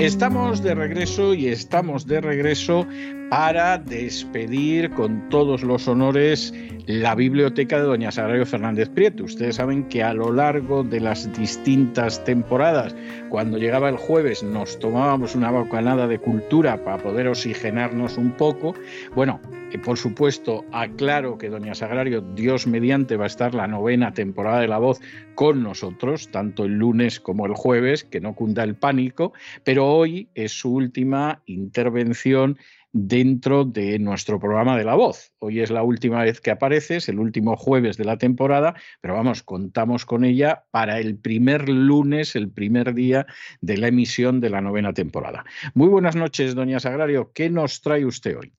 [0.00, 2.86] Estamos de regreso y estamos de regreso
[3.30, 6.52] para despedir con todos los honores
[6.86, 9.22] la biblioteca de Doña Sagrario Fernández Prieto.
[9.22, 12.96] Ustedes saben que a lo largo de las distintas temporadas,
[13.28, 18.74] cuando llegaba el jueves, nos tomábamos una bocanada de cultura para poder oxigenarnos un poco.
[19.14, 19.40] Bueno,
[19.84, 24.66] por supuesto, aclaro que Doña Sagrario, Dios mediante, va a estar la novena temporada de
[24.66, 25.00] La Voz
[25.36, 30.28] con nosotros, tanto el lunes como el jueves, que no cunda el pánico, pero hoy
[30.34, 32.58] es su última intervención
[32.92, 35.32] dentro de nuestro programa de La Voz.
[35.38, 39.14] Hoy es la última vez que aparece, es el último jueves de la temporada, pero
[39.14, 43.26] vamos, contamos con ella para el primer lunes, el primer día
[43.60, 45.44] de la emisión de la novena temporada.
[45.74, 47.30] Muy buenas noches, doña Sagrario.
[47.32, 48.52] ¿Qué nos trae usted hoy?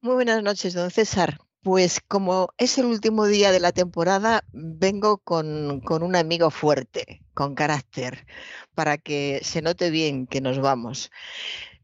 [0.00, 1.38] Muy buenas noches, don César.
[1.62, 7.22] Pues como es el último día de la temporada, vengo con, con, un amigo fuerte,
[7.34, 8.26] con carácter,
[8.74, 11.10] para que se note bien que nos vamos.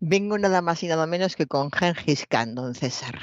[0.00, 3.18] Vengo nada más y nada menos que con Gengis Khan, don César.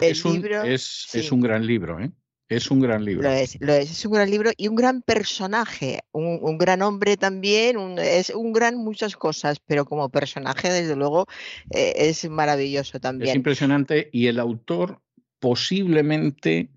[0.00, 2.10] es, un, es, un gran libro, ¿eh?
[2.48, 3.28] Es un gran libro.
[3.28, 7.16] Lo es, lo es, es un gran libro y un gran personaje, un, gran hombre
[7.16, 11.26] también, es un gran muchas cosas, pero como personaje, desde luego,
[11.70, 13.30] eh, es maravilloso también.
[13.30, 15.00] Es impresionante y el autor
[15.40, 16.70] posiblemente,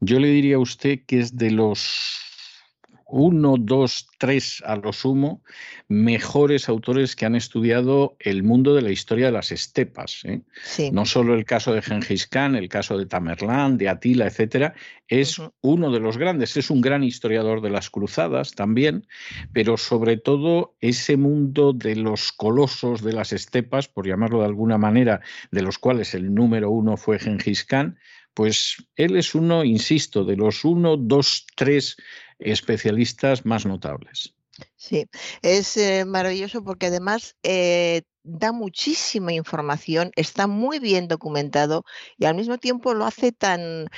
[0.00, 2.29] yo le diría a usted que es de los
[3.10, 5.42] uno, dos, tres a lo sumo,
[5.88, 10.24] mejores autores que han estudiado el mundo de la historia de las estepas.
[10.24, 10.42] ¿eh?
[10.92, 14.74] No solo el caso de Gengis Khan, el caso de Tamerlán, de Atila, etcétera,
[15.08, 19.06] es uno de los grandes, es un gran historiador de las cruzadas también,
[19.52, 24.78] pero sobre todo ese mundo de los colosos de las estepas, por llamarlo de alguna
[24.78, 25.20] manera,
[25.50, 27.98] de los cuales el número uno fue Gengis Khan,
[28.34, 31.96] pues él es uno, insisto, de los uno, dos, tres
[32.40, 34.34] especialistas más notables.
[34.76, 35.06] Sí,
[35.42, 41.84] es eh, maravilloso porque además eh, da muchísima información, está muy bien documentado
[42.18, 43.88] y al mismo tiempo lo hace tan,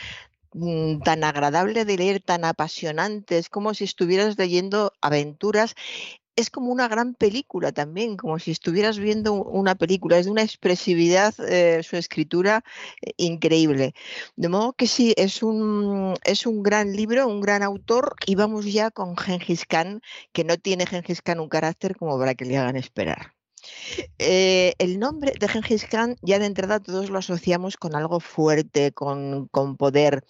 [0.52, 5.74] mm, tan agradable de leer, tan apasionante, es como si estuvieras leyendo aventuras
[6.36, 10.18] es como una gran película también, como si estuvieras viendo una película.
[10.18, 12.64] Es de una expresividad eh, su escritura
[13.02, 13.94] eh, increíble.
[14.36, 18.64] De modo que sí, es un, es un gran libro, un gran autor, y vamos
[18.72, 20.00] ya con Gengis Khan,
[20.32, 23.34] que no tiene Gengis Khan un carácter como para que le hagan esperar.
[24.18, 28.92] Eh, el nombre de Gengis Khan ya de entrada todos lo asociamos con algo fuerte,
[28.92, 30.24] con, con poder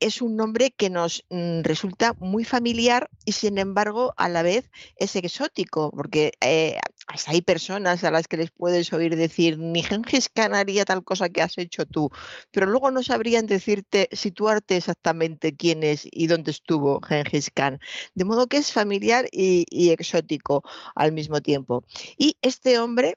[0.00, 4.70] es un nombre que nos mm, resulta muy familiar y sin embargo a la vez
[4.96, 6.78] es exótico, porque eh,
[7.26, 11.28] hay personas a las que les puedes oír decir, ni Gengis Khan haría tal cosa
[11.28, 12.10] que has hecho tú,
[12.50, 17.78] pero luego no sabrían decirte, situarte exactamente quién es y dónde estuvo Gengis Khan.
[18.14, 20.62] De modo que es familiar y exótico
[20.94, 21.84] al mismo tiempo.
[22.16, 23.16] Y este hombre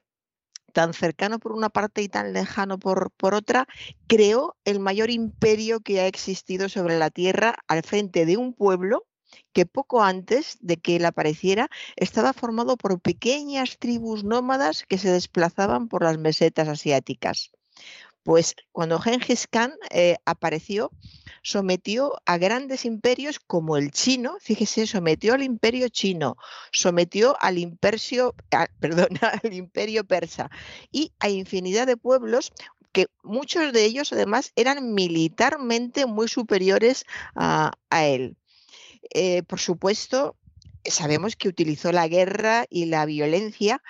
[0.78, 3.66] tan cercano por una parte y tan lejano por, por otra,
[4.06, 9.04] creó el mayor imperio que ha existido sobre la Tierra al frente de un pueblo
[9.52, 15.10] que poco antes de que él apareciera estaba formado por pequeñas tribus nómadas que se
[15.10, 17.50] desplazaban por las mesetas asiáticas.
[18.28, 20.92] Pues cuando Gengis Khan eh, apareció,
[21.42, 26.36] sometió a grandes imperios como el chino, fíjese, sometió al imperio chino,
[26.70, 28.34] sometió al imperio,
[29.42, 30.50] al imperio persa
[30.92, 32.52] y a infinidad de pueblos
[32.92, 38.36] que muchos de ellos además eran militarmente muy superiores a, él.
[39.14, 40.36] Eh, por supuesto,
[40.84, 43.82] sabemos que utilizó la guerra y la violencia,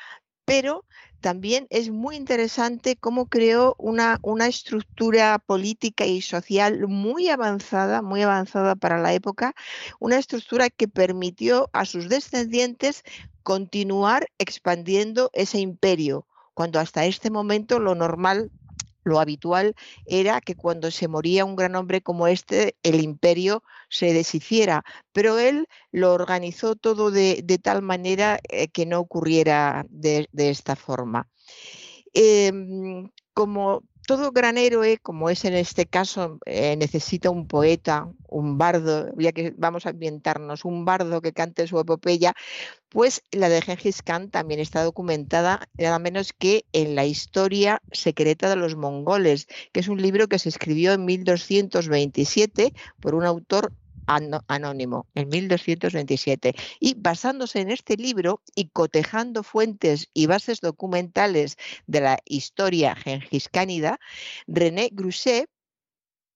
[0.45, 0.85] pero
[1.21, 8.23] también es muy interesante cómo creó una, una, estructura política y social muy avanzada, muy
[8.23, 9.55] avanzada para la época,
[9.99, 13.03] una estructura que permitió a sus descendientes
[13.43, 18.51] continuar expandiendo ese imperio, cuando hasta este momento lo normal
[19.09, 19.75] lo habitual
[20.07, 25.39] era que cuando se moría un gran hombre como este, el imperio se deshiciera, pero
[25.39, 31.29] él lo organizó todo de, tal manera eh, que no ocurriera de, esta forma.
[32.15, 38.57] Em, como todo gran héroe, como es en este caso, eh, necesita un poeta, un
[38.57, 42.33] bardo, ya que vamos a ambientarnos, un bardo que cante su epopeya,
[42.89, 48.49] pues la de Gengis Khan también está documentada nada menos que en la historia secreta
[48.49, 53.75] de los mongoles, que es un libro que se escribió en 1227 por un autor
[54.09, 61.57] anónimo en 1227 y basándose en este libro y cotejando fuentes y bases documentales
[61.87, 64.01] de la historia gengiscánida,
[64.47, 65.49] René Grousset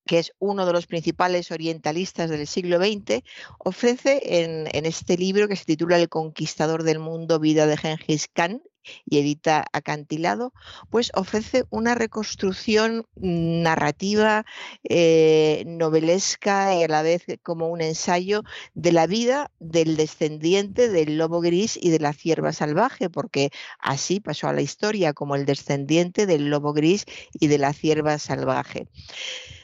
[0.04, 3.22] que es uno de los principales orientalistas del siglo XX,
[3.58, 8.26] ofrece en, en, este libro que se titula El conquistador del mundo, vida de Gengis
[8.26, 8.62] Khan,
[9.04, 10.52] y edita Acantilado,
[10.90, 14.44] pues ofrece una reconstrucción narrativa,
[14.88, 18.42] eh, novelesca y a la vez como un ensayo
[18.74, 24.20] de la vida del descendiente del lobo gris y de la cierva salvaje, porque así
[24.20, 28.88] pasó a la historia como el descendiente del lobo gris y de la cierva salvaje.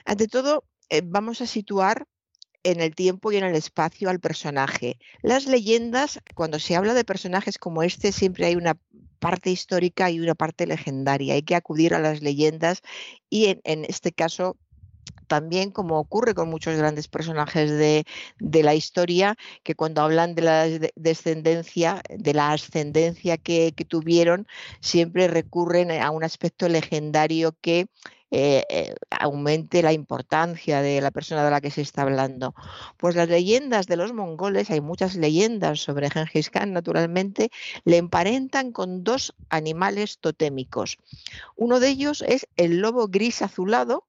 [0.04, 2.06] Ante todo, eh, vamos a situar
[2.62, 4.98] en el tiempo y en el espacio al personaje.
[5.22, 8.78] Las leyendas, cuando se habla de personajes como este, siempre hay una
[9.18, 11.34] parte histórica y una parte legendaria.
[11.34, 12.82] Hay que acudir a las leyendas
[13.30, 14.56] y en, este caso
[15.26, 18.04] también como ocurre con muchos grandes personajes de,
[18.38, 20.66] la historia, que cuando hablan de la
[20.96, 24.46] descendencia, de la ascendencia que tuvieron,
[24.80, 27.86] siempre recurren a un aspecto legendario que
[28.30, 32.54] eh, eh, aumente la importancia de la persona de la que se está hablando.
[32.98, 37.50] Pues las leyendas de los mongoles, hay muchas leyendas sobre Genghis Khan, naturalmente,
[37.84, 40.98] le emparentan con dos animales totémicos.
[41.56, 44.04] Uno de ellos es el lobo gris azulado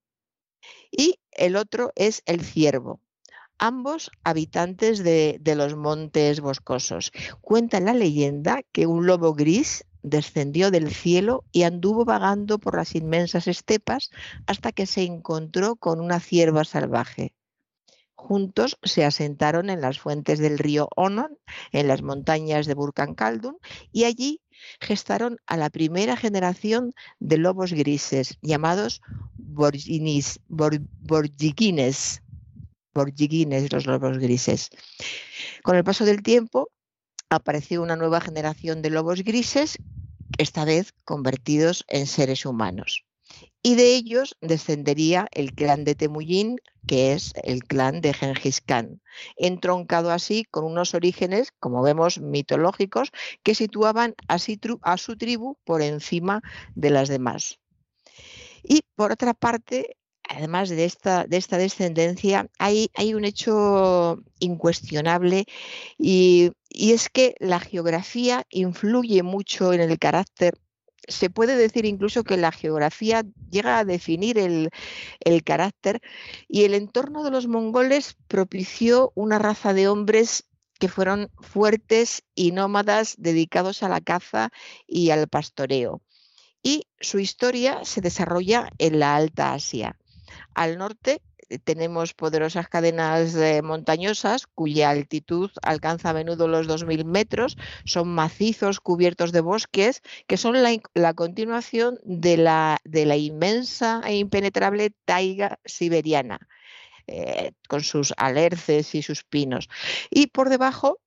[0.92, 3.01] y el otro es el ciervo
[3.60, 7.12] ambos habitantes de, los montes boscosos.
[7.42, 12.95] Cuenta la leyenda que un lobo gris descendió del cielo y anduvo vagando por las
[12.95, 14.10] inmensas estepas
[14.48, 17.33] hasta que se encontró con una cierva salvaje.
[18.16, 21.38] Juntos se asentaron en las fuentes del río Onon,
[21.71, 23.57] en las montañas de Burkan Khaldun,
[23.92, 24.42] y allí
[24.79, 29.01] gestaron a la primera generación de lobos grises, llamados
[29.38, 30.39] borgiguines,
[33.71, 34.69] los lobos grises.
[35.63, 36.69] Con el paso del tiempo,
[37.29, 39.77] apareció una nueva generación de lobos grises,
[40.38, 43.06] esta vez convertidos en seres humanos.
[43.62, 49.02] Y de ellos descendería el clan de Temujin, que es el clan de Genghis Khan,
[49.36, 53.12] entroncado así con unos orígenes, como vemos, mitológicos,
[53.44, 56.42] que situaban a su tribu por encima
[56.76, 57.60] de las demás.
[58.64, 59.98] Y por otra parte,
[60.28, 65.46] además de esta, de esta descendencia, hay, hay un hecho incuestionable
[65.98, 70.54] y, es que la geografía influye mucho en el carácter
[71.09, 74.69] se puede decir incluso que la geografía llega a definir el,
[75.19, 76.01] el, carácter
[76.47, 80.45] y el entorno de los mongoles propició una raza de hombres
[80.79, 84.50] que fueron fuertes y nómadas dedicados a la caza
[84.88, 86.01] y al pastoreo.
[86.63, 89.97] Y su historia se desarrolla en la Alta Asia.
[90.53, 91.21] Al norte
[91.57, 97.57] tenemos poderosas cadenas eh, montañosas cuya altitud alcanza a menudo los 2.000 metros.
[97.86, 104.18] Son macizos cubiertos de bosques que son la, continuación de la, de la, inmensa e
[104.18, 106.40] impenetrable taiga siberiana,
[107.07, 109.69] eh, con sus alerces y sus pinos.
[110.10, 111.00] Y por debajo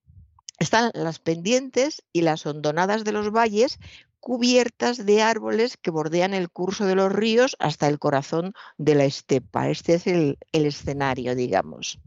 [0.58, 3.78] están las pendientes y las hondonadas de los valles
[4.22, 9.04] cubiertas de árboles que bordean el curso de los ríos hasta el corazón de la
[9.04, 9.68] estepa.
[9.68, 11.98] Este es el, escenario, digamos.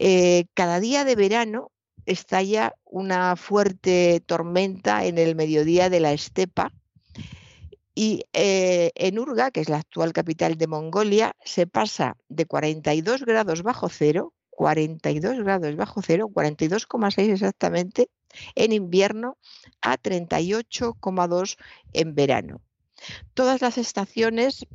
[0.00, 1.70] Eh, cada día de verano
[2.06, 6.72] estalla una fuerte tormenta en el mediodía de la estepa
[7.94, 13.24] y eh, en Urga, que es la actual capital de Mongolia, se pasa de 42
[13.24, 18.08] grados bajo cero, 42 grados bajo cero, 42,6 exactamente,
[18.54, 19.38] en invierno
[19.80, 21.56] a 38,2
[21.92, 22.60] en verano.
[23.34, 24.66] Todas las estaciones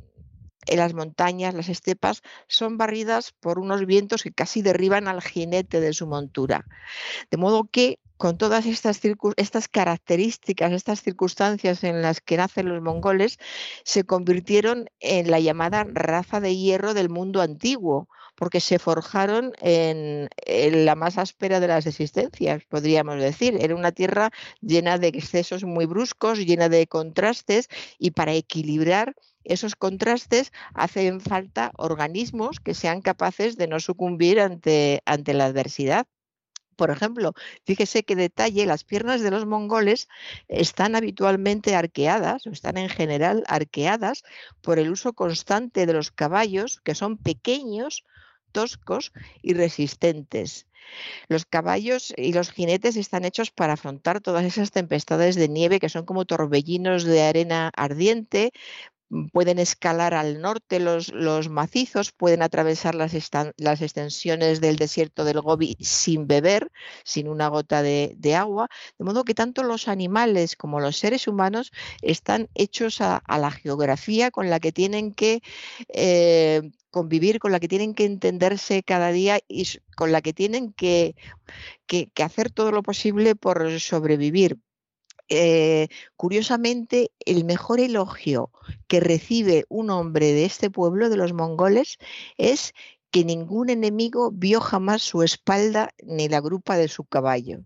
[0.66, 5.80] en las montañas, las estepas, son barridas por unos vientos que casi derriban al jinete
[5.80, 6.66] de su montura.
[7.30, 9.00] De modo que con todas estas,
[9.36, 13.38] estas características, estas circunstancias en las que nacen los mongoles,
[13.84, 20.28] se convirtieron en la llamada raza de hierro del mundo antiguo, porque se forjaron en,
[20.86, 23.58] la más áspera de las existencias, podríamos decir.
[23.60, 24.30] Era una tierra
[24.60, 27.68] llena de excesos muy bruscos, llena de contrastes,
[27.98, 35.02] y para equilibrar esos contrastes hacen falta organismos que sean capaces de no sucumbir ante,
[35.04, 36.06] ante la adversidad.
[36.76, 37.32] Por ejemplo,
[37.64, 40.06] fíjese qué detalle, las piernas de los mongoles
[40.46, 44.22] están habitualmente arqueadas, o están en general arqueadas
[44.60, 48.04] por el uso constante de los caballos, que son pequeños,
[48.52, 49.12] toscos
[49.42, 50.66] y resistentes.
[51.28, 55.88] Los caballos y los jinetes están hechos para afrontar todas esas tempestades de nieve que
[55.88, 58.52] son como torbellinos de arena ardiente,
[59.32, 63.12] pueden escalar al norte los, los macizos, pueden atravesar las,
[63.56, 66.70] las, extensiones del desierto del Gobi sin beber,
[67.04, 71.72] sin una gota de, agua, de modo que tanto los animales como los seres humanos
[72.02, 75.40] están hechos a, la geografía con la que tienen que
[75.88, 80.72] eh, convivir, con la que tienen que entenderse cada día y con la que tienen
[80.72, 81.14] que,
[81.86, 84.58] que hacer todo lo posible por sobrevivir.
[85.28, 88.50] Eh, curiosamente, el mejor elogio
[88.86, 91.98] que recibe un hombre de este pueblo, de los mongoles,
[92.38, 92.74] es
[93.10, 97.60] que ningún enemigo vio jamás su espalda ni la grupa de su caballo.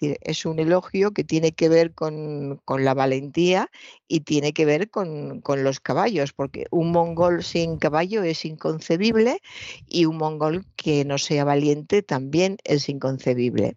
[0.00, 3.70] Es un elogio que tiene que ver con, la valentía
[4.08, 9.40] y tiene que ver con, los caballos, porque un mongol sin caballo es inconcebible
[9.86, 13.74] y un mongol que no sea valiente también es inconcebible.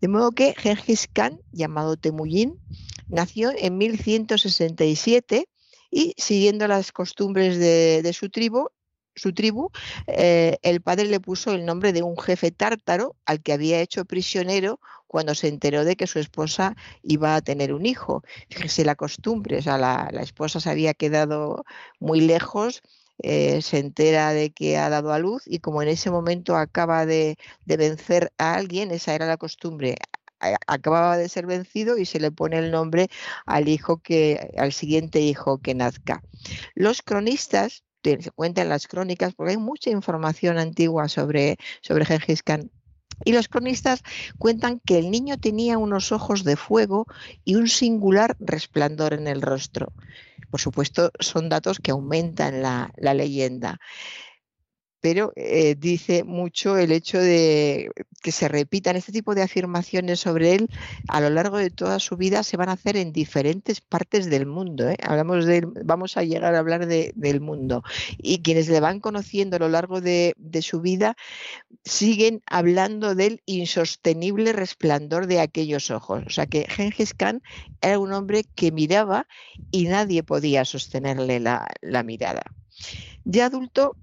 [0.00, 2.58] De modo que Genghis Khan, llamado Temujin,
[3.08, 5.48] nació en 1167
[5.90, 8.66] y siguiendo las costumbres de, su tribu,
[9.14, 9.70] su tribu,
[10.06, 14.04] eh, el padre le puso el nombre de un jefe tártaro al que había hecho
[14.04, 18.22] prisionero cuando se enteró de que su esposa iba a tener un hijo.
[18.50, 21.64] Fíjese la costumbre, o sea, la, la esposa se había quedado
[22.00, 22.82] muy lejos
[23.18, 27.06] eh, se entera de que ha dado a luz y como en ese momento acaba
[27.06, 29.96] de, vencer a alguien, esa era la costumbre,
[30.66, 33.08] acababa de ser vencido y se le pone el nombre
[33.46, 36.22] al hijo que, al siguiente hijo que nazca.
[36.74, 42.04] Los cronistas, se cuentan las crónicas, porque hay mucha información antigua sobre, sobre
[42.44, 42.70] Khan.
[43.24, 44.02] Y los cronistas
[44.38, 47.06] cuentan que el niño tenía unos ojos de fuego
[47.44, 49.92] y un singular resplandor en el rostro.
[50.50, 53.80] Por supuesto, son datos que aumentan la, leyenda
[55.04, 57.90] pero eh, dice mucho el hecho de
[58.22, 60.70] que se repitan este tipo de afirmaciones sobre él
[61.08, 64.46] a lo largo de toda su vida se van a hacer en diferentes partes del
[64.46, 64.88] mundo.
[64.88, 64.96] ¿eh?
[65.02, 67.84] Hablamos de, vamos a llegar a hablar del mundo.
[68.16, 71.18] Y quienes le van conociendo a lo largo de, su vida
[71.84, 76.24] siguen hablando del insostenible resplandor de aquellos ojos.
[76.26, 77.42] O sea que Genghis Khan
[77.82, 79.26] era un hombre que miraba
[79.70, 81.66] y nadie podía sostenerle la,
[82.06, 82.42] mirada.
[83.26, 83.96] Ya adulto,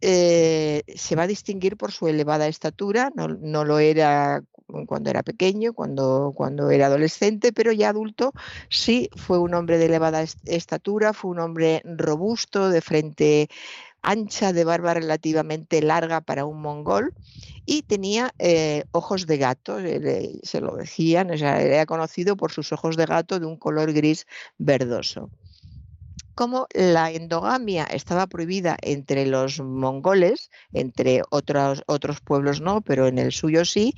[0.00, 4.42] eh, se va a distinguir por su elevada estatura, no, lo era
[4.86, 8.32] cuando era pequeño, cuando, cuando, era adolescente, pero ya adulto
[8.68, 13.48] sí fue un hombre de elevada estatura, fue un hombre robusto, de frente
[14.02, 17.14] ancha, de barba relativamente larga para un mongol
[17.64, 19.78] y tenía eh, ojos de gato,
[20.42, 24.26] se lo decían, era conocido por sus ojos de gato de un color gris
[24.58, 25.30] verdoso
[26.36, 33.18] como la endogamia estaba prohibida entre los mongoles, entre otros, otros pueblos no, pero en
[33.18, 33.94] el suyo sí,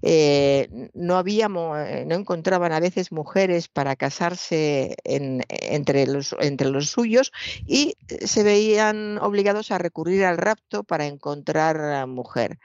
[0.00, 7.32] eh, no, eh, no encontraban a veces mujeres para casarse entre, los, entre los suyos
[7.66, 12.58] y se veían obligados a recurrir al rapto para encontrar mujer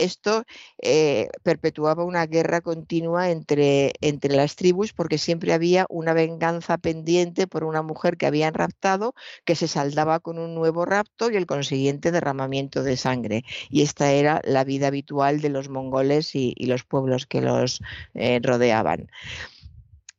[0.00, 0.44] esto
[0.78, 7.46] eh, perpetuaba una guerra continua entre, entre las tribus porque siempre había una venganza pendiente
[7.46, 9.14] por una mujer que habían raptado
[9.44, 13.44] que se saldaba con un nuevo rapto y el consiguiente derramamiento de sangre.
[13.68, 17.80] Y esta era la vida habitual de los mongoles y, los pueblos que los
[18.14, 19.10] eh, rodeaban.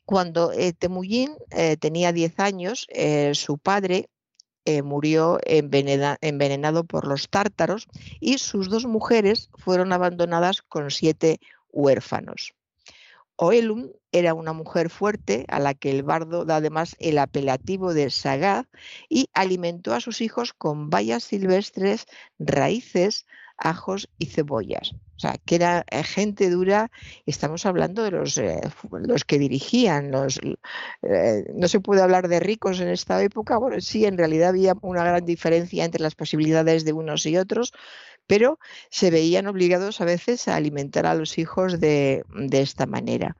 [0.05, 1.31] Cuando eh, Temujin
[1.79, 2.87] tenía 10 años,
[3.33, 4.09] su padre
[4.65, 7.87] eh, murió envenenado por los tártaros
[8.19, 11.39] y sus dos mujeres fueron abandonadas con siete
[11.71, 12.53] huérfanos.
[13.35, 18.11] Oelum era una mujer fuerte a la que el bardo da además el apelativo de
[18.11, 18.67] sagaz
[19.09, 22.05] y alimentó a sus hijos con bayas silvestres,
[22.37, 23.25] raíces,
[23.57, 24.93] ajos y cebollas.
[25.21, 26.89] O sea, que era eh, gente dura,
[27.27, 28.59] estamos hablando de los, eh,
[28.91, 30.39] los que dirigían, los,
[31.03, 34.73] eh, no se puede hablar de ricos en esta época, bueno, sí, en realidad había
[34.81, 37.71] una gran diferencia entre las posibilidades de unos y otros,
[38.31, 38.59] pero
[38.89, 42.23] se veían obligados a veces a alimentar a los hijos de,
[42.53, 43.35] esta manera.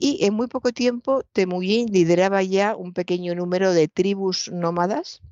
[0.00, 5.22] Y en muy poco tiempo Temujin lideraba ya un pequeño número de tribus nómadas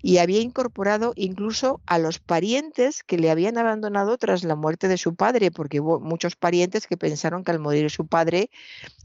[0.00, 4.96] y había incorporado incluso a los parientes que le habían abandonado tras la muerte de
[4.96, 8.48] su padre, porque hubo muchos parientes que pensaron que al morir su padre,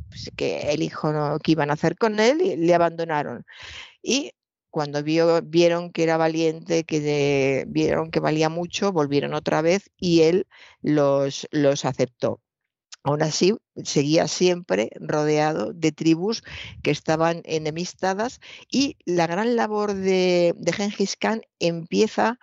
[0.08, 3.46] pues, que el hijo no, que iban a hacer con él, le abandonaron.
[4.02, 4.32] Y
[4.72, 10.48] cuando vieron que era valiente, que vieron que valía mucho, volvieron otra vez y él
[10.82, 12.42] los, los aceptó.
[13.04, 16.44] Aún así, seguía siempre rodeado de tribus
[16.84, 22.40] que estaban enemistadas y la gran labor de, de Genghis Khan empieza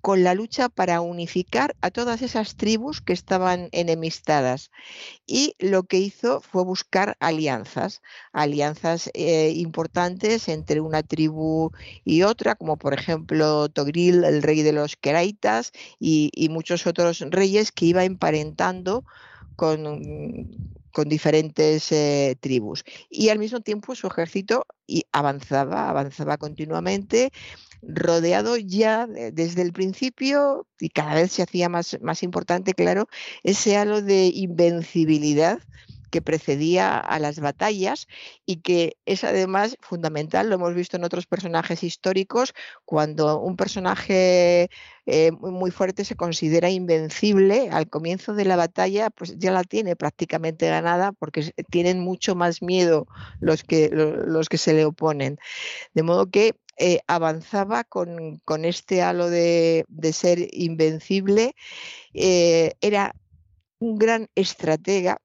[0.00, 4.70] con la lucha para unificar a todas esas tribus que estaban enemistadas.
[5.26, 11.72] Y lo que hizo fue buscar alianzas, alianzas eh, importantes entre una tribu
[12.04, 17.72] y otra, como por ejemplo Togril, el rey de los Keraitas, y, muchos otros reyes
[17.72, 19.04] que iba emparentando
[19.56, 19.82] con,
[20.94, 22.84] con diferentes eh, tribus.
[23.10, 24.64] Y al mismo tiempo su ejército
[25.12, 27.32] avanzaba, avanzaba continuamente
[27.82, 33.08] rodeado ya desde el principio y cada vez se hacía más, más importante, claro,
[33.42, 35.58] ese halo de invencibilidad
[36.14, 38.06] que precedía a las batallas
[38.46, 42.54] y que es además fundamental, lo hemos visto en otros personajes históricos,
[42.84, 44.70] cuando un personaje
[45.06, 49.96] eh, muy fuerte se considera invencible, al comienzo de la batalla pues ya la tiene
[49.96, 53.08] prácticamente ganada porque tienen mucho más miedo
[53.40, 55.38] los que, los que se le oponen.
[55.94, 61.56] De modo que eh, avanzaba con, este halo de, ser invencible,
[62.12, 63.16] eh, era
[63.80, 65.20] un gran estratega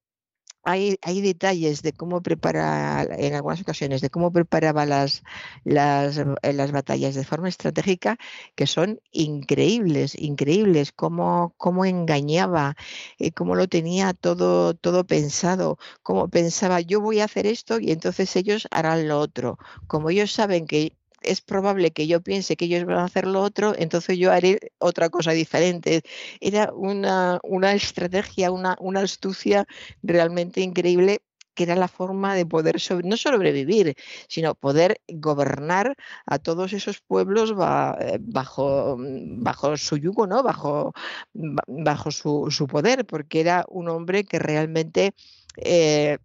[0.63, 5.23] hay, detalles de cómo prepara, en algunas ocasiones, de cómo preparaba las,
[5.63, 8.17] las, eh, las batallas de forma estratégica
[8.55, 12.75] que son increíbles, increíbles, cómo, cómo engañaba,
[13.19, 17.91] eh, cómo lo tenía todo, todo pensado, cómo pensaba yo voy a hacer esto y
[17.91, 19.57] entonces ellos harán lo otro.
[19.87, 23.41] Como ellos saben que es probable que yo piense que ellos van a hacer lo
[23.41, 26.03] otro, entonces yo haré otra cosa diferente.
[26.39, 27.39] Era una,
[27.73, 29.65] estrategia, una, una astucia
[30.03, 31.21] realmente increíble
[31.59, 33.95] que era la forma de poder no sobrevivir,
[34.29, 35.93] sino poder gobernar
[36.25, 40.41] a todos esos pueblos eh, bajo, bajo su yugo, ¿no?
[40.41, 40.93] bajo,
[41.33, 45.11] bajo su, poder, porque era un hombre que realmente
[45.57, 46.19] eh,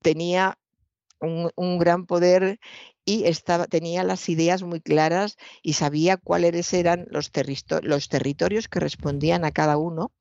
[0.00, 0.58] tenía
[1.22, 2.58] un, gran poder
[3.04, 7.30] y estaba, tenía las ideas muy claras y sabía cuáles eran los,
[7.82, 10.12] los territorios que respondían a cada uno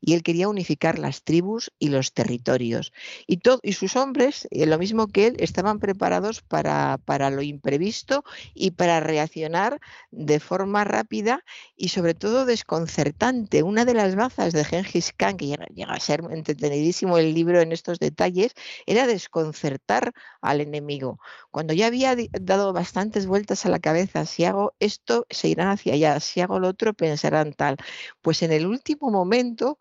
[0.00, 2.92] y él quería unificar las tribus y los territorios.
[3.26, 8.24] Y, y sus hombres, eh, lo mismo que él, estaban preparados para, para, lo imprevisto
[8.54, 9.80] y para reaccionar
[10.10, 11.44] de forma rápida
[11.76, 13.62] y sobre todo desconcertante.
[13.62, 17.60] Una de las bazas de Genghis Khan, que llega, llega a ser entretenidísimo el libro
[17.60, 18.54] en estos detalles,
[18.86, 21.18] era desconcertar al enemigo.
[21.50, 25.94] Cuando ya había dado bastantes vueltas a la cabeza, si hago esto, se irán hacia
[25.94, 27.76] allá, si hago lo otro, pensarán tal.
[28.22, 29.75] Pues en el último momento,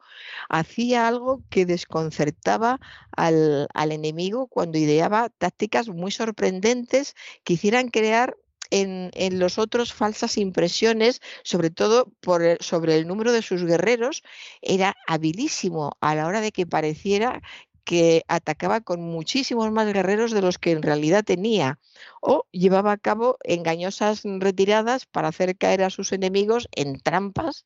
[0.50, 2.80] hacía algo que desconcertaba
[3.12, 8.36] al, enemigo cuando ideaba tácticas muy sorprendentes que hicieran crear
[8.72, 14.24] en, los otros falsas impresiones, sobre todo por sobre el número de sus guerreros,
[14.62, 17.42] era habilísimo a la hora de que pareciera
[17.86, 21.80] que atacaba con muchísimos más guerreros de los que en realidad tenía,
[22.22, 27.66] o llevaba a cabo engañosas retiradas para hacer caer a sus enemigos en trampas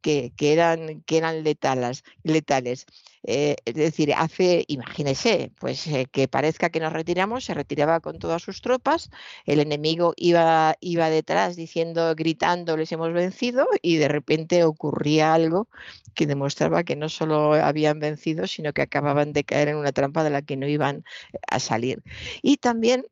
[0.00, 2.02] que, eran, que eran letales.
[2.24, 2.86] letales.
[3.24, 8.18] Eh, es decir, hace, imagínese, pues eh, que parezca que nos retiramos, se retiraba con
[8.18, 9.10] todas sus tropas,
[9.44, 15.68] el enemigo iba, iba detrás diciendo, gritando, les hemos vencido, y de repente ocurría algo
[16.14, 20.24] que demostraba que no solo habían vencido, sino que acababan de caer en una trampa
[20.24, 21.04] de la que no iban
[21.48, 22.02] a salir.
[22.42, 23.04] Y también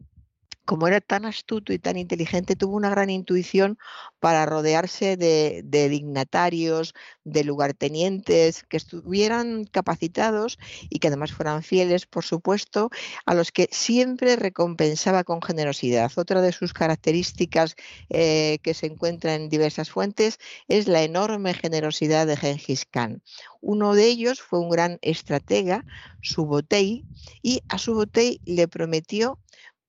[0.67, 3.79] como era tan astuto y tan inteligente, tuvo una gran intuición
[4.19, 6.93] para rodearse de, dignatarios,
[7.25, 10.59] de lugartenientes que estuvieran capacitados
[10.91, 12.91] y que además fueran fieles, por supuesto,
[13.25, 16.11] a los que siempre recompensaba con generosidad.
[16.17, 17.77] Otra de sus características
[18.11, 23.23] eh, que se encuentra en diversas fuentes es la enorme generosidad de Genghis Khan.
[23.61, 25.85] Uno de ellos fue un gran estratega,
[26.23, 27.05] Subotei,
[27.41, 29.39] y a Subotei le prometió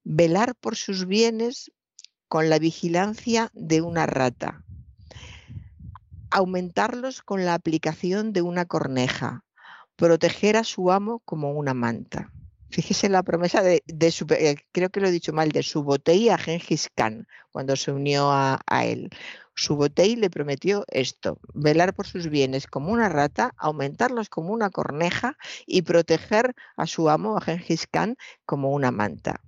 [0.09, 1.69] velar por sus bienes
[2.29, 4.63] con la vigilancia de una rata,
[6.31, 9.43] aumentarlos con la aplicación de una corneja,
[9.97, 12.31] proteger a su amo como una manta.
[12.69, 16.36] Fíjese la promesa de, su, eh, creo que lo he dicho mal, de su botella
[16.36, 19.10] a Gengis Khan cuando se unió a, a él.
[19.56, 25.36] Subotei le prometió esto, velar por sus bienes como una rata, aumentarlos como una corneja
[25.65, 29.41] y proteger a su amo, a Gengis Khan, como una manta.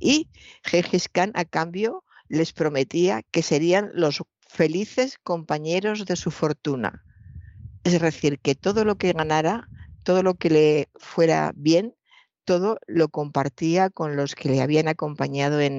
[0.00, 0.28] Y
[0.64, 7.04] Gengis Khan, a cambio, les prometía que serían los felices compañeros de su fortuna.
[7.84, 9.68] Es decir, que todo lo que ganara,
[10.02, 11.94] todo lo que le fuera bien,
[12.44, 15.78] todo lo compartía con los que le habían acompañado en,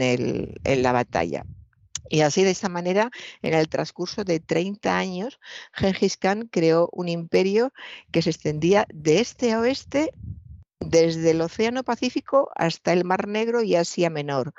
[0.64, 1.46] la batalla.
[2.10, 5.40] Y así de esta manera, en el transcurso de 30 años,
[5.74, 7.74] Genghis Khan creó un imperio
[8.12, 10.12] que se extendía de este a oeste
[10.80, 14.54] desde el Océano Pacífico hasta el Mar Negro y Asia Menor.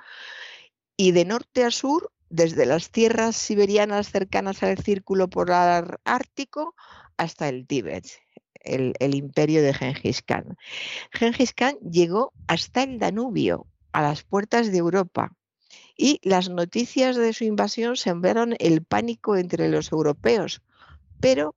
[0.97, 6.75] Y de norte a sur, desde las tierras siberianas cercanas al Círculo Polar Ártico
[7.17, 8.24] hasta el Tíbet,
[8.65, 10.57] el, imperio de Genghis Khan.
[11.13, 15.33] Genghis Khan llegó hasta el Danubio, a las puertas de Europa,
[15.97, 20.63] y las noticias de su invasión sembraron el pánico entre los europeos,
[21.21, 21.55] pero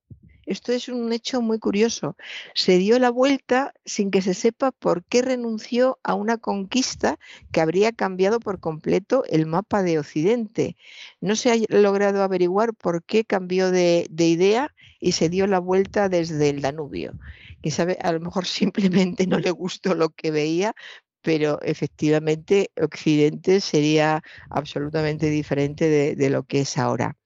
[0.48, 2.16] esto es un hecho muy curioso.
[2.54, 7.18] Se dio la vuelta sin que se sepa por qué renunció a una conquista
[7.52, 10.78] que habría cambiado por completo el mapa de Occidente.
[11.20, 16.08] No se ha logrado averiguar por qué cambió de, idea y se dio la vuelta
[16.08, 17.14] desde el Danubio.
[17.62, 20.74] Y sabe, a lo mejor simplemente no le gustó lo que veía,
[21.22, 27.16] pero efectivamente Occidente sería absolutamente diferente de, lo que es ahora.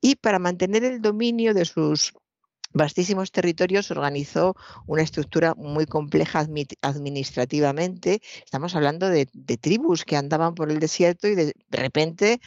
[0.00, 2.12] Y para mantener el dominio de sus
[2.72, 4.56] vastísimos territorios organizó
[4.86, 6.46] una estructura muy compleja
[6.80, 8.22] administrativamente.
[8.44, 9.26] Estamos hablando de,
[9.60, 12.40] tribus que andaban por el desierto y de, repente,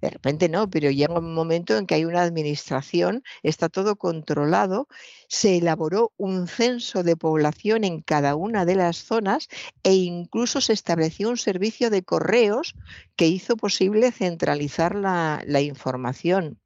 [0.00, 4.88] de repente no, pero llega un momento en que hay una administración, está todo controlado,
[5.28, 9.48] se elaboró un censo de población en cada una de las zonas
[9.82, 12.74] e incluso se estableció un servicio de correos
[13.16, 16.58] que hizo posible centralizar la, la información.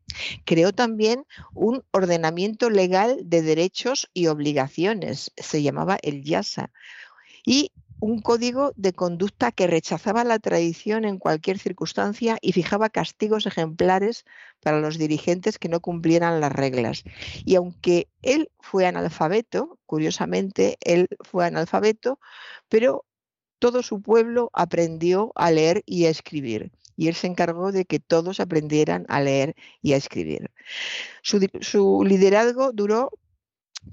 [0.44, 6.70] Creó también un ordenamiento legal de derechos y obligaciones, se llamaba el YASA,
[7.44, 13.46] y un código de conducta que rechazaba la tradición en cualquier circunstancia y fijaba castigos
[13.46, 14.24] ejemplares
[14.60, 17.04] para los dirigentes que no cumplieran las reglas.
[17.44, 22.18] Y aunque él fue analfabeto, curiosamente, él fue analfabeto,
[22.68, 23.04] pero
[23.58, 27.98] todo su pueblo aprendió a leer y a escribir y él se encargó de que
[27.98, 30.50] todos aprendieran a leer y a escribir.
[31.22, 33.10] Su, liderazgo duró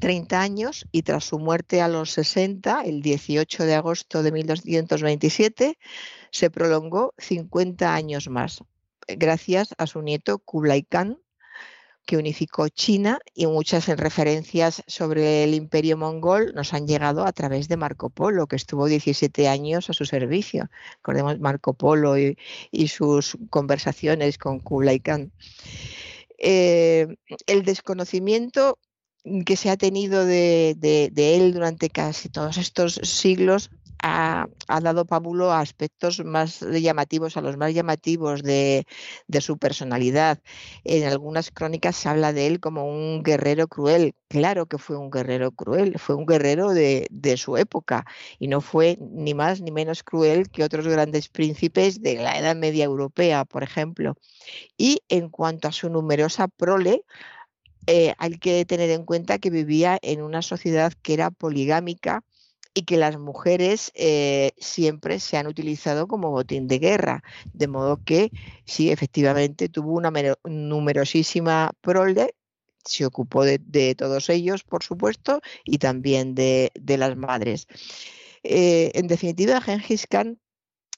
[0.02, 5.80] 30 años y tras su muerte a los 60, el 18 de agosto de 1227,
[6.32, 8.62] se prolongó 50 años más,
[9.08, 11.18] gracias a su nieto Kublai Khan,
[12.08, 17.68] que unificó China y muchas referencias sobre el imperio mongol nos han llegado a través
[17.68, 20.70] de Marco Polo, que estuvo 17 años a su servicio.
[20.96, 25.34] Recordemos Marco Polo y, sus conversaciones con Kublai Khan.
[26.40, 28.80] Eh, el desconocimiento
[29.46, 30.78] que se ha tenido de,
[31.16, 33.70] él durante casi todos estos siglos
[34.04, 34.48] ha,
[34.82, 38.86] dado pábulo a aspectos más llamativos, a los más llamativos de,
[39.40, 40.40] su personalidad.
[40.84, 44.16] En algunas crónicas se habla de él como un guerrero cruel.
[44.28, 47.08] Claro que fue un guerrero cruel, fue un guerrero de,
[47.38, 48.06] su época
[48.40, 52.56] y no fue ni más ni menos cruel que otros grandes príncipes de la Edad
[52.56, 54.16] Media Europea, por ejemplo.
[54.78, 57.04] Y en cuanto a su numerosa prole,
[57.86, 62.24] eh, hay que tener en cuenta que vivía en una sociedad que era poligámica
[62.78, 68.04] y que las mujeres eh, siempre se han utilizado como botín de guerra, de modo
[68.06, 68.30] que
[68.66, 70.14] sí, efectivamente tuvo una
[70.44, 72.36] numerosísima prole,
[72.86, 77.66] se ocupó de, todos ellos, por supuesto, y también de, las madres.
[78.44, 80.40] Eh, en definitiva, Genghis Khan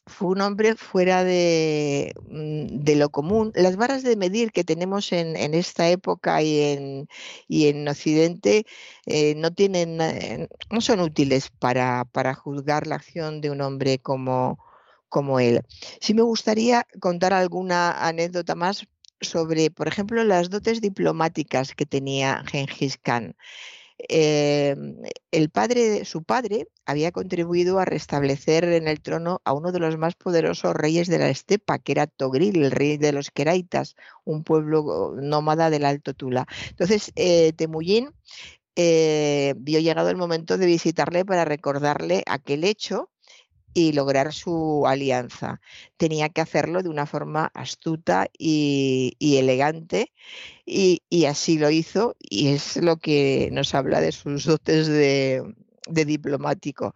[0.09, 3.51] fue un hombre fuera de, mm, de, lo común.
[3.55, 7.07] Las varas de medir que tenemos en, esta época y en,
[7.47, 8.65] y en Occidente
[9.05, 13.99] eh, no, tienen, eh, no son útiles para, para, juzgar la acción de un hombre
[13.99, 14.59] como,
[15.09, 15.61] como él.
[16.01, 18.87] Sí me gustaría contar alguna anécdota más
[19.21, 23.35] sobre, por ejemplo, las dotes diplomáticas que tenía Genghis Khan.
[24.07, 24.95] Em,
[25.31, 29.97] el padre, su padre había contribuido a restablecer en el trono a uno de los
[29.97, 34.43] más poderosos reyes de la estepa, que era Togril, el rey de los Queraitas, un
[34.43, 36.47] pueblo nómada del Alto Tula.
[36.69, 38.11] Entonces, eh, Temujin
[38.75, 43.11] eh, vio llegado el momento de visitarle para recordarle aquel hecho
[43.73, 45.61] y lograr su alianza.
[45.97, 50.11] Tenía que hacerlo de una forma astuta y, elegante
[50.65, 55.43] y, así lo hizo y es lo que nos habla de sus dotes de,
[55.87, 56.93] diplomático.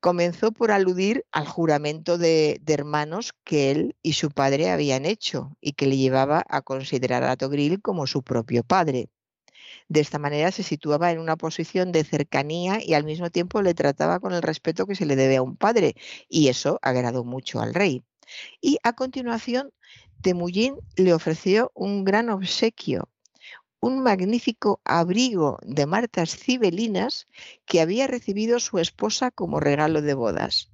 [0.00, 5.56] Comenzó por aludir al juramento de, de, hermanos que él y su padre habían hecho
[5.62, 9.08] y que le llevaba a considerar a Togril como su propio padre.
[9.88, 13.74] De esta manera se situaba en una posición de cercanía y al mismo tiempo le
[13.74, 15.94] trataba con el respeto que se le debe a un padre,
[16.28, 18.02] y eso agradó mucho al rey.
[18.60, 19.70] Y a continuación,
[20.22, 23.10] Temujin le ofreció un gran obsequio,
[23.80, 27.26] un magnífico abrigo de martas cibelinas
[27.66, 30.70] que había recibido su esposa como regalo de bodas.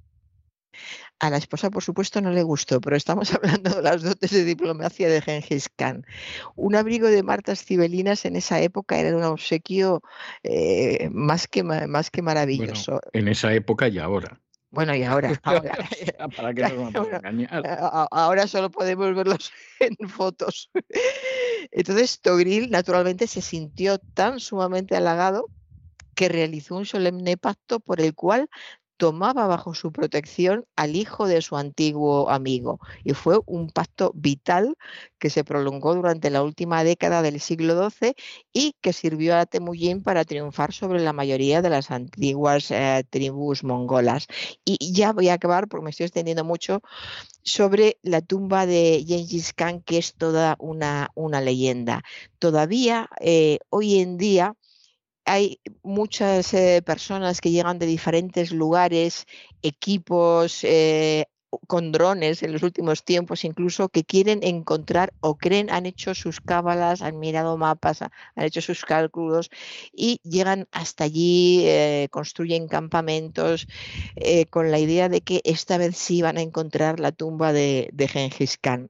[1.21, 4.43] A la esposa, por supuesto, no le gustó, pero estamos hablando de las dotes de
[4.43, 6.03] diplomacia de Gengis Khan.
[6.55, 10.01] Un abrigo de martas cibelinas en esa época era un obsequio
[10.41, 12.99] eh, más, que, más que maravilloso.
[13.13, 14.41] en esa época y ahora.
[14.71, 15.77] Bueno, y ahora, ahora,
[16.35, 17.63] ¿Para qué nos vamos a engañar?
[18.09, 20.71] ahora solo podemos verlos en fotos.
[21.69, 25.49] Entonces, Togril naturalmente se sintió tan sumamente halagado
[26.15, 28.49] que realizó un solemne pacto por el cual
[29.01, 34.75] tomaba bajo su protección al hijo de su antiguo amigo y fue un pacto vital
[35.17, 38.13] que se prolongó durante la última década del siglo XII
[38.53, 43.63] y que sirvió a Temujin para triunfar sobre la mayoría de las antiguas eh, tribus
[43.63, 44.27] mongolas.
[44.65, 46.83] Y ya voy a acabar porque me estoy extendiendo mucho
[47.41, 52.03] sobre la tumba de Gengis Khan, que es toda una, una leyenda.
[52.37, 54.55] Todavía eh, hoy en día
[55.31, 59.25] hay muchas eh, personas que llegan de diferentes lugares,
[59.61, 61.25] equipos eh,
[61.67, 66.41] con drones en los últimos tiempos, incluso que quieren encontrar o creen, han hecho sus
[66.41, 69.49] cábalas, han mirado mapas, han hecho sus cálculos
[69.93, 73.67] y llegan hasta allí, eh, construyen campamentos
[74.49, 78.07] con la idea de que esta vez sí van a encontrar la tumba de, de
[78.09, 78.89] Gengis Khan.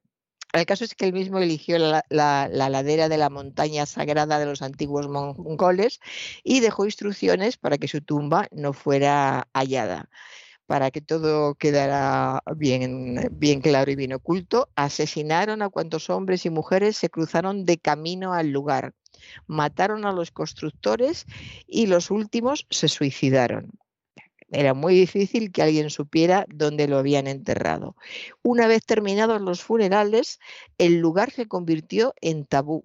[0.54, 4.62] El caso es que él mismo eligió la, ladera de la montaña sagrada de los
[4.62, 6.00] antiguos mongoles
[6.44, 10.10] y dejó instrucciones para que su tumba no fuera hallada.
[10.66, 16.50] Para que todo quedara bien, bien claro y bien oculto, asesinaron a cuantos hombres y
[16.50, 18.94] mujeres se cruzaron de camino al lugar.
[19.48, 21.26] Mataron a los constructores
[21.66, 23.72] y los últimos se suicidaron.
[24.52, 27.96] Era muy difícil que alguien supiera dónde lo habían enterrado.
[28.44, 30.40] Una vez terminados los funerales,
[30.78, 32.84] el lugar se convirtió en tabú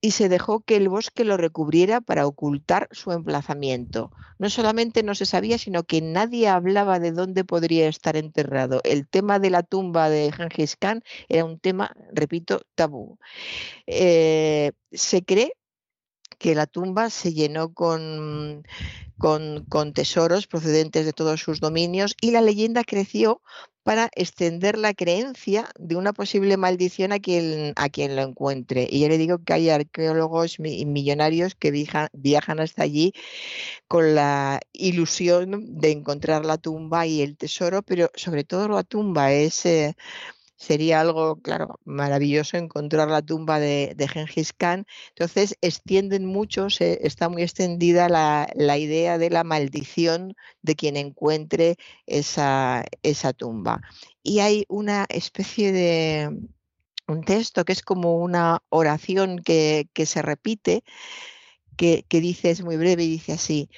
[0.00, 4.10] y se dejó que el bosque lo recubriera para ocultar su emplazamiento.
[4.38, 8.80] No solamente no se sabía, sino que nadie hablaba de dónde podría estar enterrado.
[8.84, 13.18] El tema de la tumba de Gengis Khan era un tema, repito, tabú.
[13.86, 15.52] Eh, se cree
[16.40, 18.64] que la tumba se llenó con,
[19.18, 23.42] con, tesoros procedentes de todos sus dominios y la leyenda creció
[23.82, 28.88] para extender la creencia de una posible maldición a quien, a quien lo encuentre.
[28.90, 33.12] Y yo le digo que hay arqueólogos millonarios que viajan, hasta allí
[33.86, 39.32] con la ilusión de encontrar la tumba y el tesoro, pero sobre todo la tumba
[39.32, 39.66] es...
[39.66, 39.94] Eh,
[40.60, 44.86] sería algo, claro, maravilloso encontrar la tumba de, Gengis Khan.
[45.08, 52.84] Entonces, extienden mucho, está muy extendida la, idea de la maldición de quien encuentre esa,
[53.02, 53.80] esa tumba.
[54.22, 56.30] Y hay una especie de
[57.08, 60.84] un texto que es como una oración que, se repite,
[61.78, 63.70] que, que dice, es muy breve y dice así,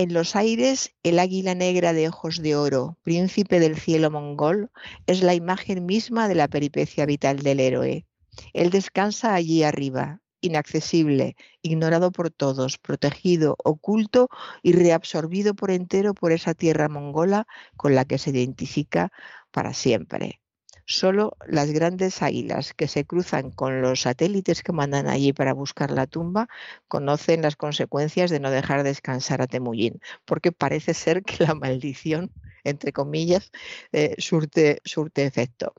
[0.00, 4.70] en los aires, el águila negra de ojos de oro, príncipe del cielo mongol,
[5.06, 8.06] es la imagen misma de la peripecia vital del héroe.
[8.54, 14.28] Él descansa allí arriba, inaccesible, ignorado por todos, protegido, oculto
[14.62, 19.12] y reabsorbido por entero por esa tierra mongola con la que se identifica
[19.50, 20.40] para siempre.
[20.92, 25.92] Solo las grandes águilas que se cruzan con los satélites que mandan allí para buscar
[25.92, 26.48] la tumba
[26.88, 32.32] conocen las consecuencias de no dejar descansar a Temujin, porque parece ser que la maldición,
[32.64, 33.52] entre comillas,
[33.92, 35.74] eh, surte, surte efecto.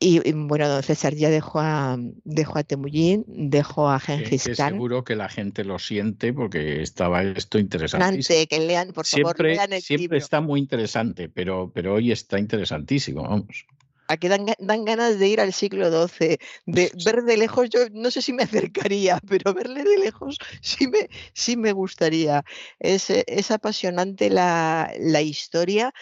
[0.00, 4.74] Y, bueno, don César ya dejó a, dejó a Temujin, dejó a Gengis Khan.
[4.74, 8.46] Seguro que la gente lo siente porque estaba esto interesante.
[8.46, 12.38] Que lean, por favor, siempre, lean el Siempre está muy interesante, pero, pero hoy está
[12.38, 13.66] interesantísimo, vamos.
[14.06, 18.10] Aquí dan, dan, ganas de ir al siglo XII, de ver de lejos, yo no
[18.10, 22.44] sé si me acercaría, pero verle de lejos sí me, sí me gustaría.
[22.78, 25.92] Es, es apasionante la, la historia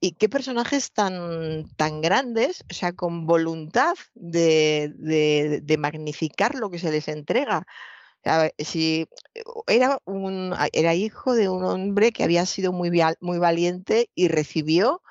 [0.00, 6.78] y qué personajes tan, tan grandes, o sea, con voluntad de, de, magnificar lo que
[6.78, 7.66] se les entrega.
[8.58, 9.06] si
[9.66, 15.02] era, un, era hijo de un hombre que había sido muy, muy valiente y recibió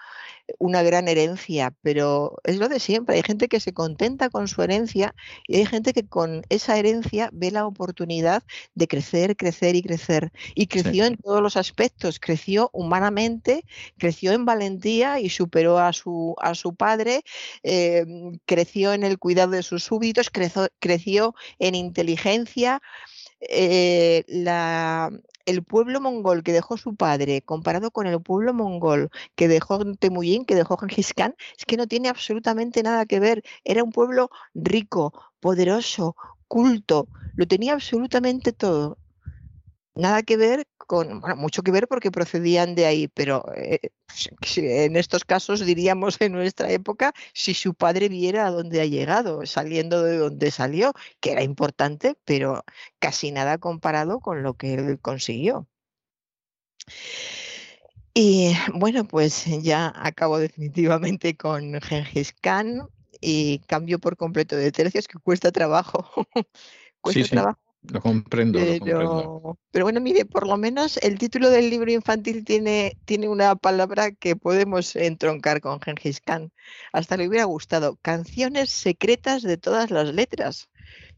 [0.58, 3.16] una gran herencia, pero es lo de siempre.
[3.16, 5.14] Hay gente que se contenta con su herencia
[5.48, 8.44] y hay gente que con esa herencia ve la oportunidad
[8.76, 10.32] de crecer, crecer y crecer.
[10.56, 13.64] Y creció en todos los aspectos, creció humanamente,
[13.98, 17.24] creció en valentía y superó a su, a su padre,
[17.64, 18.06] eh,
[18.46, 22.82] creció en el cuidado de sus súbditos, creció, creció en inteligencia.
[23.42, 24.24] Eh,
[25.46, 30.46] el pueblo mongol que dejó su padre comparado con el pueblo mongol que dejó Temujin,
[30.46, 33.44] que dejó Genghis Khan, es que no tiene absolutamente nada que ver.
[33.64, 36.16] Era un pueblo rico, poderoso,
[36.48, 38.98] culto, lo tenía absolutamente todo.
[39.96, 43.92] Nada que ver con, bueno, mucho que ver porque procedían de ahí, pero eh,
[44.58, 49.46] en estos casos diríamos en nuestra época, si su padre viera a dónde ha llegado,
[49.46, 52.64] saliendo de donde salió, que era importante, pero
[52.98, 55.68] casi nada comparado con lo que él consiguió.
[58.16, 62.88] Y bueno, pues ya acabo definitivamente con Gengis Khan
[63.22, 66.04] y cambio por completo de tercios que cuesta trabajo.
[67.02, 67.69] cuesta trabajo.
[67.82, 72.98] Lo comprendo, pero, pero bueno, mire, por lo menos el título del libro infantil tiene,
[73.06, 76.52] tiene una palabra que podemos entroncar con Gengis Khan.
[76.92, 77.98] Hasta le hubiera gustado.
[78.02, 80.70] Canciones secretas de todas las letras.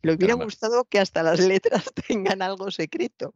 [0.04, 3.34] Le hubiera gustado que hasta las letras tengan algo secreto.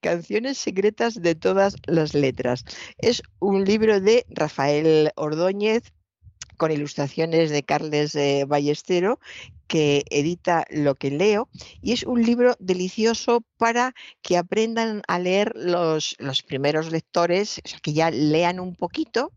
[0.00, 2.64] Canciones secretas de todas las letras.
[2.96, 5.92] Es un libro de Rafael Ordóñez
[6.56, 9.18] con ilustraciones de Carles eh, Ballestero,
[9.66, 11.48] que edita Lo que leo,
[11.82, 17.68] y es un libro delicioso para que aprendan a leer los, los primeros lectores, o
[17.68, 19.32] sea, que ya lean un poquito.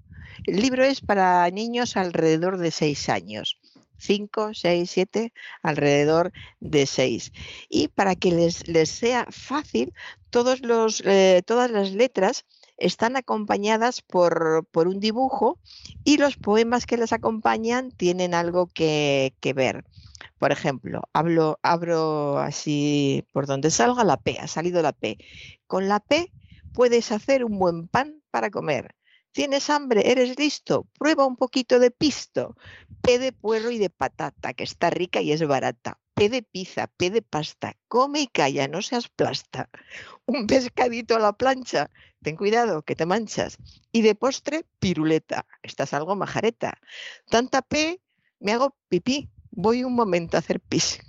[0.45, 3.57] El libro es para niños alrededor de seis años.
[3.99, 7.31] 5, 6, 7, alrededor de 6.
[7.69, 9.93] Y para que les, les sea fácil,
[10.29, 12.45] todos los, eh, todas las letras
[12.77, 15.59] están acompañadas por, por, un dibujo
[16.03, 19.85] y los poemas que les acompañan tienen algo que, que ver.
[20.39, 25.17] Por ejemplo, hablo, abro así por donde salga la P, ha salido la P.
[25.67, 26.31] Con la P
[26.73, 28.95] puedes hacer un buen pan para comer.
[29.31, 30.11] ¿Tienes hambre?
[30.11, 30.87] ¿Eres listo?
[30.97, 32.55] Prueba un poquito de pisto.
[33.01, 35.99] P de puerro y de patata, que está rica y es barata.
[36.17, 37.77] P de pizza, P de pasta.
[37.87, 39.69] Come y calla, no seas plasta.
[40.25, 41.91] Un pescadito a la plancha.
[42.23, 43.57] Ten cuidado, que te manchas.
[43.91, 45.45] Y de postre, piruleta.
[45.61, 46.79] Estás algo majareta.
[47.29, 48.01] Tanta P,
[48.39, 49.29] me hago pipí.
[49.51, 50.99] Voy un momento a hacer pis.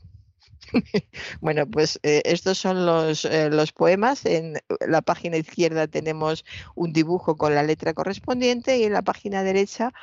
[1.41, 4.27] bueno, pues eh, estos son los, eh, los, poemas.
[4.27, 6.45] En la página izquierda tenemos
[6.75, 9.95] un dibujo con la letra correspondiente y en la página derecha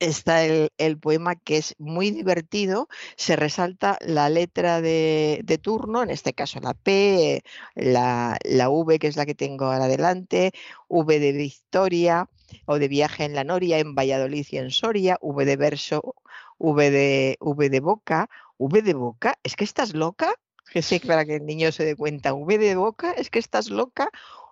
[0.00, 2.88] está el, poema que es muy divertido.
[3.16, 7.42] Se resalta la letra de, turno, en este caso la P,
[7.74, 10.52] la, la, V, que es la que tengo ahora adelante,
[10.88, 12.28] V de Victoria
[12.66, 16.16] o de viaje en la Noria, en Valladolid y en Soria, V de verso,
[16.58, 20.34] V de, v de boca, V de boca, ¿es que estás loca?
[20.72, 23.70] Que sé, para que el niño se dé cuenta, V de boca, ¿es que estás
[23.70, 24.10] loca?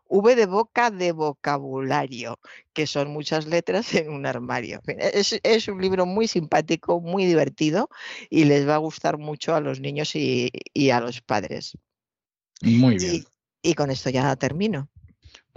[0.09, 2.39] V de boca de vocabulario,
[2.73, 4.81] que son muchas letras en un armario.
[4.87, 7.89] Es, un libro muy simpático, muy divertido
[8.31, 10.51] y les va a gustar mucho a los niños y,
[10.91, 11.77] a los padres.
[12.63, 13.25] Muy bien.
[13.63, 14.89] y con esto ya termino.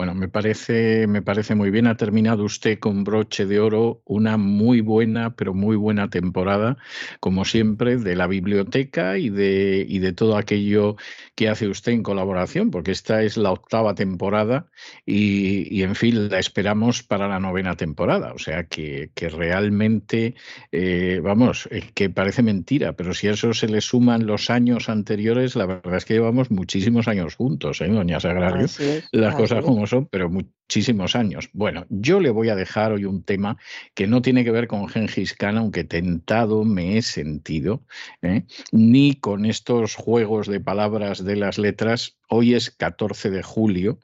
[0.02, 1.86] Bueno, me parece, me parece muy bien.
[1.86, 6.78] Ha terminado usted con broche de oro una muy buena, pero muy buena temporada,
[7.20, 10.96] como siempre, de la biblioteca y de, y de todo aquello
[11.36, 14.66] que hace usted en colaboración, porque esta es la octava temporada
[15.06, 18.34] y, en fin, la esperamos para la novena temporada.
[18.34, 20.34] O sea que, que realmente,
[20.72, 25.56] eh, vamos, que parece mentira, pero si a eso se le suman los años anteriores,
[25.56, 28.66] la verdad es que llevamos muchísimos años juntos, ¿eh, doña Sagrario?
[29.12, 31.50] Las cosas como pero muchísimos años.
[31.54, 33.58] Bueno, yo le voy a dejar hoy un tema
[33.94, 37.84] que no tiene que ver con Gengis Khan, aunque tentado me he sentido,
[38.22, 38.44] ¿eh?
[38.72, 42.18] ni con estos juegos de palabras de las letras.
[42.30, 44.00] Hoy es 14 de julio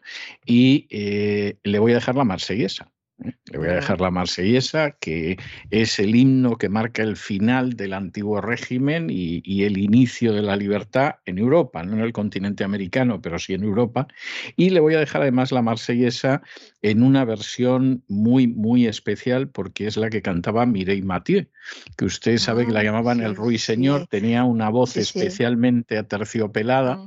[0.45, 2.91] y eh, le voy a dejar la marsellesa.
[3.19, 5.39] Le voy a dejar la marsellesa, que
[5.71, 10.55] es el himno que marca el final del antiguo régimen y, el inicio de la
[10.55, 14.07] libertad en Europa, no en el continente americano, pero sí en Europa.
[14.55, 16.43] Y le voy a dejar además la marsellesa
[16.83, 21.47] en una versión muy, muy especial, porque es la que cantaba Mireille Mathieu,
[21.97, 26.99] que usted sabe que la ah, llamaban el ruiseñor, tenía una voz especialmente aterciopelada.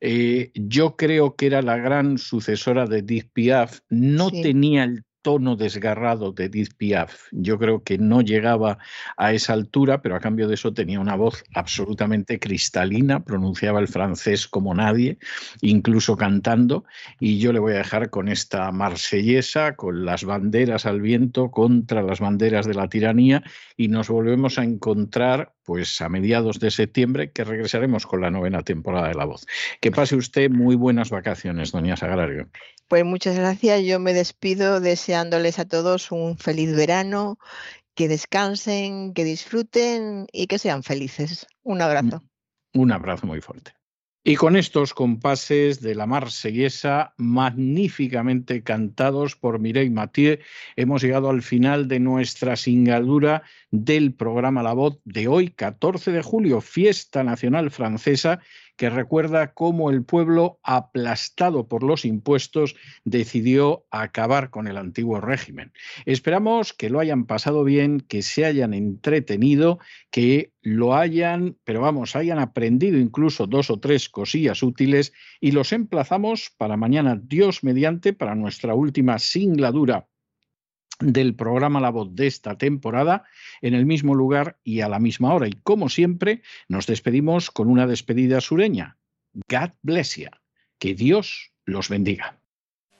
[0.00, 5.56] Eh, yo creo que era la gran sucesora de Edith Piaf, no tenía el tono
[5.56, 7.24] desgarrado de Edith Piaf.
[7.32, 8.78] Yo creo que no llegaba
[9.18, 13.88] a esa altura, pero a cambio de eso tenía una voz absolutamente cristalina, pronunciaba el
[13.88, 15.18] francés como nadie,
[15.60, 16.86] incluso cantando,
[17.20, 22.00] y yo le voy a dejar con esta marsellesa, con las banderas al viento contra
[22.00, 23.42] las banderas de la tiranía,
[23.76, 28.62] y nos volvemos a encontrar pues a mediados de septiembre, que regresaremos con la novena
[28.62, 29.46] temporada de La Voz.
[29.82, 32.48] Que pase usted muy buenas vacaciones, doña Sagrario.
[32.88, 33.82] Pues muchas gracias.
[33.82, 37.38] Yo me despido deseándoles a todos un feliz verano,
[37.94, 41.46] que descansen, que disfruten y que sean felices.
[41.62, 42.22] Un abrazo.
[42.72, 43.72] Un abrazo muy fuerte.
[44.24, 50.38] Y con estos compases de la marsellesa magníficamente cantados por Mireille Mathieu,
[50.76, 56.22] hemos llegado al final de nuestra singadura del programa La Voz de hoy, 14 de
[56.22, 58.40] julio, fiesta nacional francesa
[58.78, 65.72] que recuerda cómo el pueblo, aplastado por los impuestos, decidió acabar con el antiguo régimen.
[66.06, 69.80] Esperamos que lo hayan pasado bien, que se hayan entretenido,
[70.12, 75.72] que lo hayan, pero vamos, hayan aprendido incluso dos o tres cosillas útiles y los
[75.72, 80.06] emplazamos para mañana, Dios mediante, para nuestra última singladura
[81.00, 83.24] del programa La Voz de esta temporada
[83.60, 85.48] en el mismo lugar y a la misma hora.
[85.48, 88.96] Y como siempre, nos despedimos con una despedida sureña.
[89.48, 90.30] God bless you.
[90.78, 92.38] Que Dios los bendiga.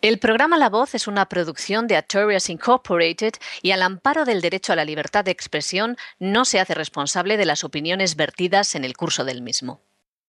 [0.00, 3.32] El programa La Voz es una producción de Artorias Incorporated
[3.62, 7.46] y al amparo del derecho a la libertad de expresión no se hace responsable de
[7.46, 9.87] las opiniones vertidas en el curso del mismo.